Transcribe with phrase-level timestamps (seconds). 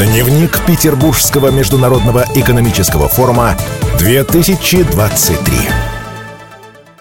[0.00, 3.54] Дневник Петербургского международного экономического форума
[3.98, 5.89] 2023.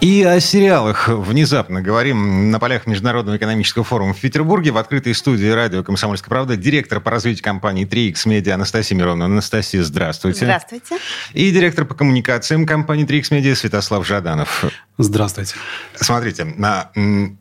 [0.01, 5.47] И о сериалах внезапно говорим на полях Международного экономического форума в Петербурге в открытой студии
[5.47, 9.25] радио «Комсомольская правда» директор по развитию компании 3X Media Анастасия Миронова.
[9.25, 10.45] Анастасия, здравствуйте.
[10.45, 10.99] Здравствуйте.
[11.33, 14.71] И директор по коммуникациям компании 3X Media Святослав Жаданов.
[15.01, 15.55] Здравствуйте.
[15.95, 16.91] Смотрите, на,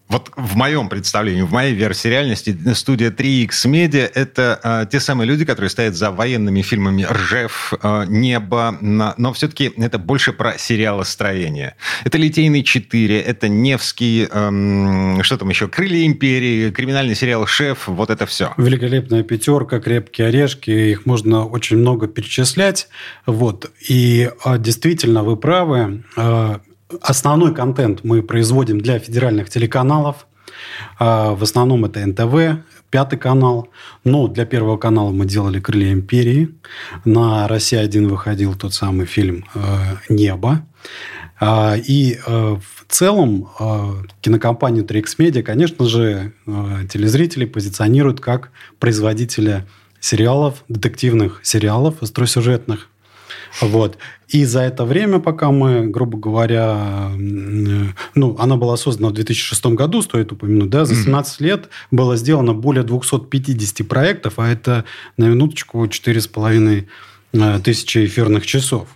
[0.08, 5.26] вот в моем представлении, в моей версии реальности, студия 3X Media– это а, те самые
[5.26, 10.56] люди, которые стоят за военными фильмами «Ржев», а, «Небо», на, но все-таки это больше про
[10.56, 11.74] сериалостроение.
[12.04, 18.10] Это «Литейный 4», это «Невский», эм, что там еще, «Крылья империи», криминальный сериал «Шеф», вот
[18.10, 18.52] это все.
[18.56, 22.88] Великолепная пятерка, крепкие орешки, их можно очень много перечислять.
[23.26, 23.70] Вот.
[23.88, 26.60] И а, действительно, вы правы, а,
[27.02, 30.26] Основной контент мы производим для федеральных телеканалов.
[30.98, 33.68] А, в основном это НТВ, пятый канал.
[34.04, 36.48] Но для первого канала мы делали «Крылья империи».
[37.04, 40.66] На «Россия-1» выходил тот самый фильм э, «Небо».
[41.40, 46.32] А, и э, в целом э, кинокомпанию 3X Media, конечно же,
[46.90, 49.66] телезрители позиционируют как производителя
[50.00, 52.88] сериалов, детективных сериалов остросюжетных.
[53.60, 53.98] Вот.
[54.28, 60.02] И за это время, пока мы, грубо говоря, ну, она была создана в 2006 году,
[60.02, 61.44] стоит упомянуть, да, за 17 mm-hmm.
[61.44, 64.84] лет было сделано более 250 проектов, а это
[65.16, 66.86] на минуточку 4,5
[67.32, 68.88] э, тысячи эфирных часов.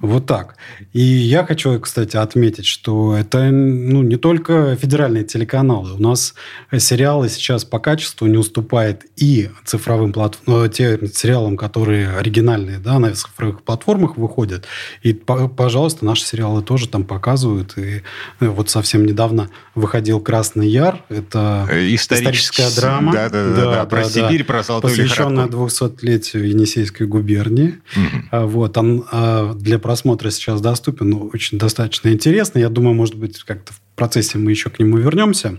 [0.00, 0.56] Вот так.
[0.92, 5.92] И я хочу, кстати, отметить, что это ну, не только федеральные телеканалы.
[5.94, 6.34] У нас
[6.76, 12.98] сериалы сейчас по качеству не уступают и цифровым платформам, ну, тем сериалам, которые оригинальные, да,
[12.98, 14.66] на цифровых платформах выходят.
[15.02, 17.76] И, пожалуйста, наши сериалы тоже там показывают.
[17.76, 18.02] И
[18.40, 21.04] э, вот совсем недавно выходил «Красный Яр».
[21.08, 23.12] Это историческая драма.
[23.12, 27.80] Да, да, да, да, да, про да, Сибирь, про золотую Посвященная 200-летию Енисейской губернии.
[27.96, 28.46] Угу.
[28.46, 32.60] Вот, он а, для просмотра сейчас доступен, ну, очень достаточно интересно.
[32.60, 35.58] Я думаю, может быть, как-то в процессе мы еще к нему вернемся.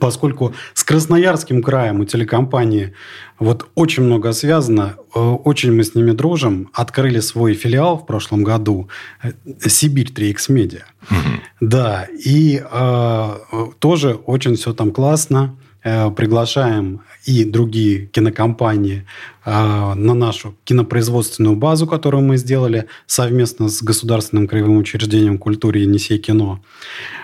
[0.00, 2.94] Поскольку с Красноярским краем у телекомпании
[3.38, 8.42] вот очень много связано, э, очень мы с ними дружим, открыли свой филиал в прошлом
[8.42, 8.88] году,
[9.22, 9.30] э,
[9.68, 10.82] Сибирь 3X Media.
[11.08, 11.40] Угу.
[11.60, 13.30] Да, и э,
[13.78, 15.56] тоже очень все там классно.
[15.86, 19.04] Э, приглашаем и другие кинокомпании
[19.44, 26.16] э, на нашу кинопроизводственную базу, которую мы сделали совместно с Государственным краевым учреждением культуры «Енисей
[26.18, 26.64] кино».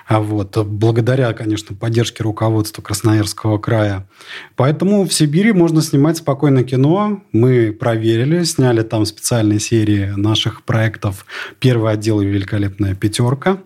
[0.07, 4.07] А вот, благодаря, конечно, поддержке руководства Красноярского края.
[4.57, 7.23] Поэтому в Сибири можно снимать спокойно кино.
[7.33, 11.25] Мы проверили, сняли там специальные серии наших проектов
[11.61, 13.63] «Первый отдел» и «Великолепная пятерка».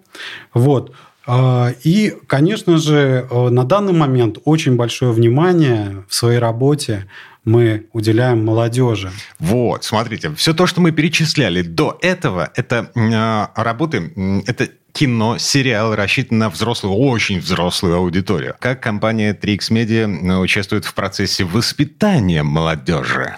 [0.52, 0.94] Вот.
[1.26, 7.06] А, и, конечно же, э, на данный момент очень большое внимание в своей работе
[7.44, 9.10] мы уделяем молодежи.
[9.38, 15.94] Вот, смотрите, все то, что мы перечисляли до этого, это э, работы, это кино, сериал
[15.94, 18.54] рассчитан на взрослую, очень взрослую аудиторию.
[18.60, 23.36] Как компания 3X Media участвует в процессе воспитания молодежи?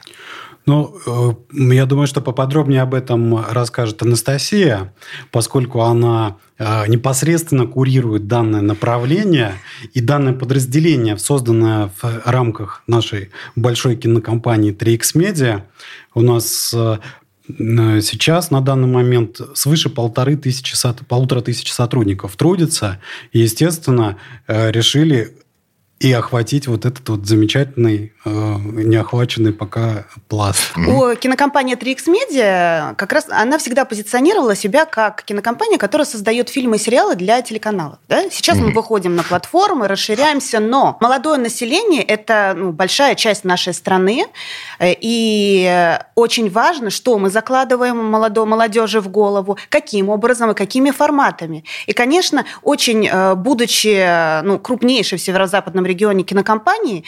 [0.66, 1.32] Ну, э,
[1.72, 4.92] я думаю, что поподробнее об этом расскажет Анастасия,
[5.30, 9.54] поскольку она э, непосредственно курирует данное направление
[9.94, 15.62] и данное подразделение, созданное в рамках нашей большой кинокомпании 3X Media.
[16.14, 16.98] У нас э,
[17.48, 20.76] сейчас на данный момент свыше полторы тысячи,
[21.08, 22.98] полутора тысячи сотрудников трудится.
[23.30, 24.16] И, естественно,
[24.48, 25.36] решили
[25.98, 30.76] и охватить вот этот вот замечательный, э, неохваченный пока пласт.
[30.76, 36.76] У кинокомпании 3X Media как раз она всегда позиционировала себя как кинокомпания, которая создает фильмы
[36.76, 37.98] и сериалы для телеканалов.
[38.08, 38.28] Да?
[38.30, 38.62] Сейчас mm-hmm.
[38.62, 44.26] мы выходим на платформы, расширяемся, но молодое население– это ну, большая часть нашей страны,
[44.78, 50.90] э, и очень важно, что мы закладываем молодой молодежи в голову, каким образом и какими
[50.90, 51.64] форматами.
[51.86, 57.04] И, конечно, очень, э, будучи ну, крупнейшей в северо-западном регионе кинокомпании,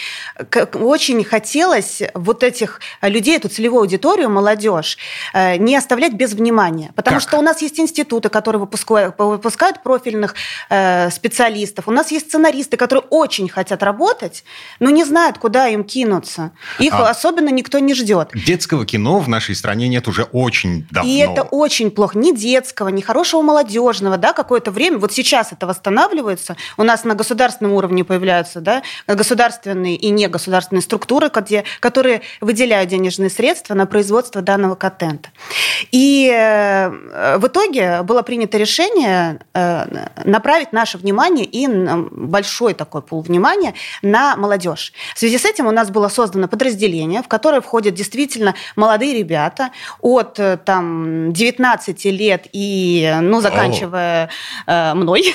[0.75, 4.99] очень хотелось вот этих людей, эту целевую аудиторию, молодежь,
[5.35, 6.93] э, не оставлять без внимания.
[6.95, 7.29] Потому как?
[7.29, 10.35] что у нас есть институты, которые выпускают, выпускают профильных
[10.71, 11.89] э, специалистов.
[11.89, 14.45] У нас есть сценаристы, которые очень хотят работать,
[14.81, 16.53] но не знают, куда им кинуться.
[16.79, 18.31] Их а особенно никто не ждет.
[18.35, 21.11] Детского кино в нашей стране нет уже очень давно.
[21.11, 22.19] И это очень плохо.
[22.19, 24.17] Ни детского, ни хорошего молодежного.
[24.17, 26.57] Да, какое-то время, вот сейчас это восстанавливается.
[26.77, 33.31] У нас на государственном уровне появляются да, государственные и негосударственные структуры, где, которые выделяют денежные
[33.31, 35.31] средства на производство данного контента.
[35.93, 39.41] И в итоге было принято решение
[40.25, 44.93] направить наше внимание и большой такой пул внимания на молодежь.
[45.15, 49.71] В связи с этим у нас было создано подразделение, в которое входят действительно молодые ребята
[50.01, 54.29] от там, 19 лет и, ну, заканчивая
[54.67, 55.35] э, мной,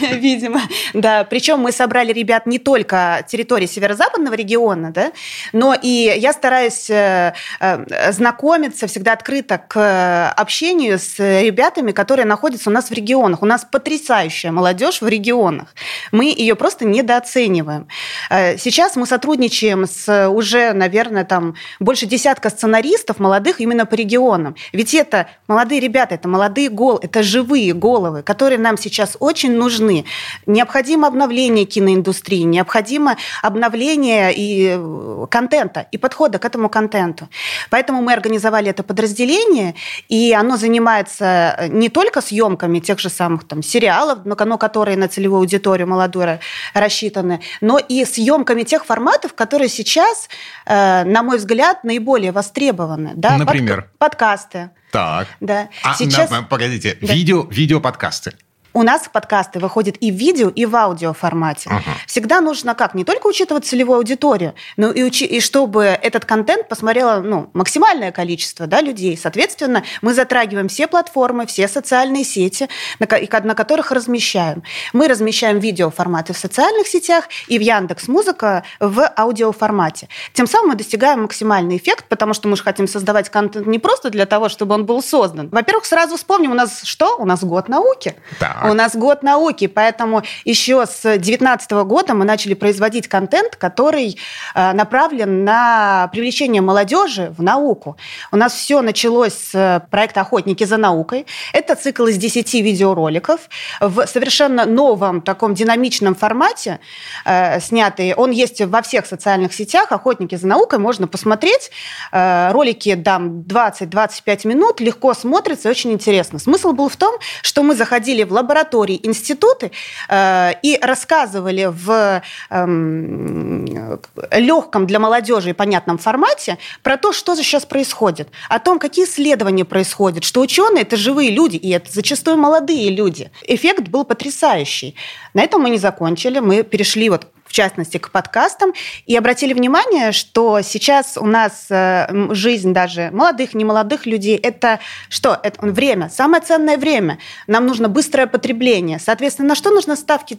[0.00, 0.60] видимо.
[0.94, 5.12] Да, причем мы собрали ребят не только территории северо-западного региона, да,
[5.52, 12.70] но и я стараюсь э, э, знакомиться всегда открыто к общению с ребятами, которые находятся
[12.70, 13.42] у нас в регионах.
[13.42, 15.74] У нас потрясающая молодежь в регионах.
[16.12, 17.88] Мы ее просто недооцениваем.
[18.30, 24.54] Э, сейчас мы сотрудничаем с уже, наверное, там больше десятка сценаристов молодых именно по регионам.
[24.72, 30.04] Ведь это молодые ребята, это молодые головы, это живые головы, которые нам сейчас очень нужны.
[30.46, 31.99] Необходимо обновление киноиндустрии,
[32.44, 37.28] необходимо обновление и э, контента, и подхода к этому контенту.
[37.70, 39.74] Поэтому мы организовали это подразделение,
[40.08, 45.08] и оно занимается э, не только съемками тех же самых там, сериалов, но которые на
[45.08, 46.40] целевую аудиторию молодую
[46.74, 50.28] рассчитаны, но и съемками тех форматов, которые сейчас,
[50.66, 53.12] э, на мой взгляд, наиболее востребованы.
[53.14, 53.36] Да?
[53.38, 53.88] Например?
[53.98, 54.70] Под, подкасты.
[54.92, 55.28] Так.
[55.40, 55.68] Да.
[55.82, 56.30] А, Сейчас...
[56.30, 57.12] на, погодите, да.
[57.12, 58.34] видео, видео подкасты.
[58.72, 61.68] У нас подкасты выходят и в видео, и в аудио формате.
[61.70, 61.90] Uh-huh.
[62.06, 62.94] Всегда нужно как?
[62.94, 68.12] Не только учитывать целевую аудиторию, но и, учи- и чтобы этот контент посмотрело ну, максимальное
[68.12, 69.18] количество да, людей.
[69.20, 72.68] Соответственно, мы затрагиваем все платформы, все социальные сети,
[73.00, 73.06] на,
[73.40, 74.62] на которых размещаем.
[74.92, 80.08] Мы размещаем видеоформаты в социальных сетях и в Яндекс Музыка в аудиоформате.
[80.32, 84.10] Тем самым мы достигаем максимальный эффект, потому что мы же хотим создавать контент не просто
[84.10, 85.48] для того, чтобы он был создан.
[85.48, 87.16] Во-первых, сразу вспомним, у нас что?
[87.16, 88.14] У нас год науки.
[88.38, 88.59] Да.
[88.62, 94.18] У нас год науки, поэтому еще с 2019 года мы начали производить контент, который
[94.54, 97.96] э, направлен на привлечение молодежи в науку.
[98.30, 101.26] У нас все началось с проекта «Охотники за наукой».
[101.52, 103.40] Это цикл из 10 видеороликов
[103.80, 106.80] в совершенно новом таком динамичном формате
[107.24, 108.14] э, снятый.
[108.14, 109.90] Он есть во всех социальных сетях.
[109.90, 111.70] «Охотники за наукой» можно посмотреть.
[112.12, 116.38] Э, ролики там 20-25 минут, легко смотрится, очень интересно.
[116.38, 119.70] Смысл был в том, что мы заходили в лабораторию лаборатории, институты
[120.08, 123.96] э, и рассказывали в э,
[124.38, 129.64] легком для молодежи и понятном формате про то, что сейчас происходит, о том, какие исследования
[129.64, 133.30] происходят, что ученые– это живые люди, и это зачастую молодые люди.
[133.46, 134.96] Эффект был потрясающий.
[135.34, 138.72] На этом мы не закончили, мы перешли вот в частности, к подкастам,
[139.06, 145.36] и обратили внимание, что сейчас у нас э, жизнь даже молодых, немолодых людей– это что?
[145.42, 147.18] Это время, самое ценное время.
[147.48, 149.00] Нам нужно быстрое потребление.
[149.00, 150.38] Соответственно, на что нужно ставки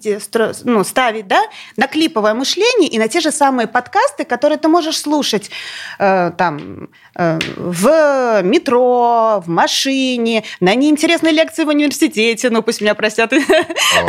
[0.63, 1.27] ну, ставить?
[1.27, 1.41] Да?
[1.75, 5.51] На клиповое мышление и на те же самые подкасты, которые ты можешь слушать
[5.99, 12.95] э, там, э, в метро, в машине, на неинтересной лекции в университете, ну пусть меня
[12.95, 13.33] простят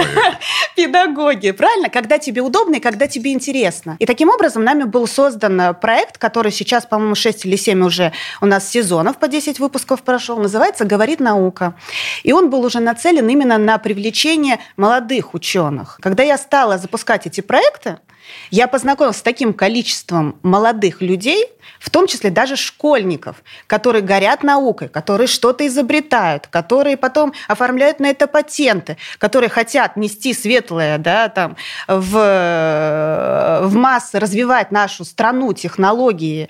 [0.76, 1.50] педагоги.
[1.50, 1.88] Правильно?
[1.88, 3.96] Когда тебе удобно и когда тебе интересно.
[3.98, 8.12] И таким образом нами был создан э, проект, который сейчас, по-моему, 6 или 7 уже
[8.40, 11.74] у нас сезонов по 10 выпусков прошел, называется «Говорит наука».
[12.22, 15.98] И он был уже нацелен именно на привлечение молодых ученых.
[16.00, 17.98] Когда я стала запускать эти проекты,
[18.50, 21.46] я познакомилась с таким количеством молодых людей,
[21.78, 28.06] в том числе даже школьников, которые горят наукой, которые что-то изобретают, которые потом оформляют на
[28.06, 31.56] это патенты, которые хотят нести светлое да, там,
[31.88, 36.48] в, в массы, развивать нашу страну, технологии,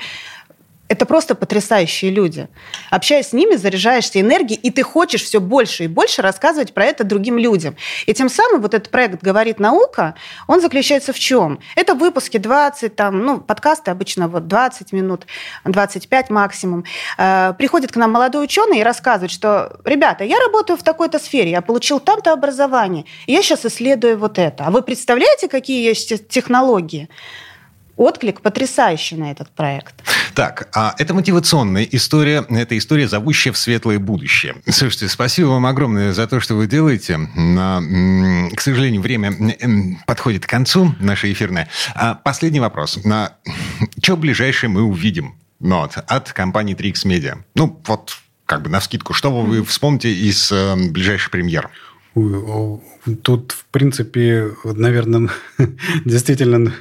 [0.93, 2.49] это просто потрясающие люди.
[2.91, 7.03] Общаясь с ними, заряжаешься энергией, и ты хочешь все больше и больше рассказывать про это
[7.03, 7.77] другим людям.
[8.05, 10.15] И тем самым вот этот проект «Говорит наука»,
[10.47, 11.61] он заключается в чем?
[11.77, 15.27] Это выпуски 20, там, ну, подкасты обычно вот 20 минут,
[15.65, 16.85] 25 максимум.
[17.17, 21.53] Э, приходит к нам молодой ученый и рассказывает, что, ребята, я работаю в такой-то сфере,
[21.53, 24.67] я получил там-то образование, я сейчас исследую вот это.
[24.67, 27.09] А вы представляете, какие есть технологии?
[27.97, 29.95] отклик потрясающий на этот проект.
[30.35, 34.57] Так, а это мотивационная история, это история, зовущая в светлое будущее.
[34.69, 37.19] Слушайте, спасибо вам огромное за то, что вы делаете.
[38.57, 41.69] К сожалению, время подходит к концу, наше эфирное.
[41.95, 42.99] А последний вопрос.
[43.05, 43.35] На...
[44.03, 47.39] Что ближайшее мы увидим ну, вот, от компании Trix Media?
[47.55, 51.71] Ну, вот как бы на вскидку, что вы вспомните из э, ближайших премьер?
[52.15, 55.31] Тут, в принципе, наверное,
[56.05, 56.73] действительно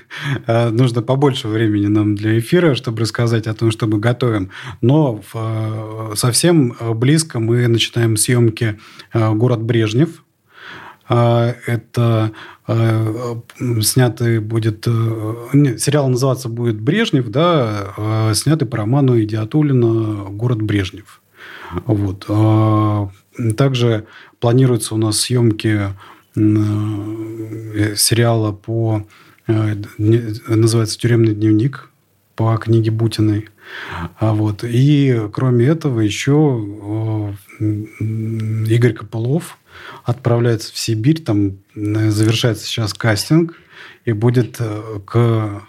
[0.46, 4.50] э, нужно побольше времени нам для эфира, чтобы рассказать о том, что мы готовим.
[4.82, 8.78] Но э, совсем близко мы начинаем съемки
[9.14, 10.24] э, «Город Брежнев»,
[11.08, 12.32] Это
[13.82, 14.86] снятый будет...
[14.86, 21.22] Сериал называться будет «Брежнев», да, снятый по роману Идиатулина «Город Брежнев».
[21.86, 22.26] Вот.
[23.58, 24.06] Также
[24.40, 25.90] планируются у нас съемки
[26.36, 29.06] сериала по...
[29.48, 31.90] Называется «Тюремный дневник»
[32.36, 33.50] по книге Бутиной.
[34.20, 34.64] А вот.
[34.64, 36.66] И кроме этого еще
[37.60, 39.58] Игорь Копылов
[40.04, 43.56] отправляется в Сибирь, там э, завершается сейчас кастинг,
[44.06, 45.64] и будет э, к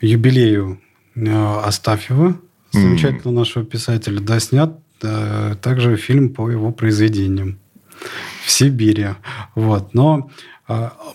[0.00, 0.80] юбилею
[1.14, 2.38] э, Астафьева,
[2.72, 7.58] замечательного нашего писателя, да, снят также фильм по его произведениям
[8.44, 9.08] в Сибири.
[9.54, 9.94] Вот.
[9.94, 10.30] Но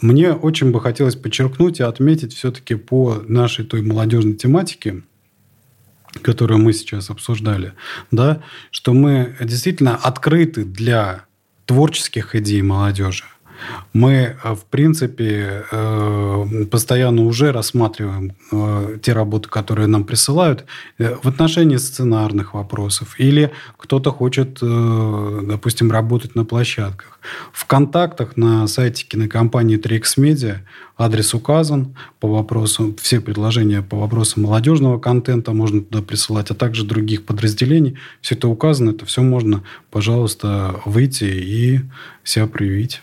[0.02, 5.04] мне очень бы хотелось подчеркнуть и отметить все-таки по нашей той молодежной тематике,
[6.22, 7.74] которую мы сейчас обсуждали,
[8.12, 11.26] да, что мы действительно открыты для
[11.66, 13.26] творческих идей молодежи.
[13.94, 20.66] Мы, э, в принципе, э, постоянно уже рассматриваем э, те работы, которые нам присылают,
[20.98, 23.16] в отношении сценарных вопросов.
[23.20, 27.20] Или кто-то хочет, допустим, работать на площадках.
[27.52, 30.58] В контактах на сайте кинокомпании 3X Media
[30.98, 36.86] адрес указан по вопросу, все предложения по вопросам молодежного контента можно туда присылать, а также
[36.86, 37.98] других подразделений.
[38.22, 41.80] Все это указано, это все можно, пожалуйста, выйти и
[42.24, 43.02] себя проявить.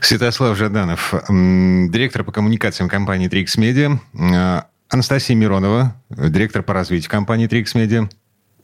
[0.00, 3.98] Святослав Жаданов, директор по коммуникациям компании 3X Media.
[4.14, 8.10] Э, Анастасия Миронова, директор по развитию компании 3X Media.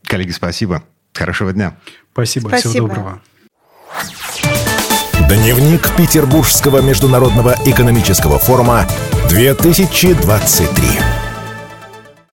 [0.04, 0.82] Коллеги, спасибо.
[1.12, 1.76] Хорошего дня.
[2.12, 2.48] Спасибо.
[2.48, 2.70] спасибо.
[2.70, 3.20] Всего доброго.
[5.28, 8.86] Дневник Петербургского международного экономического форума
[9.28, 11.23] 2023.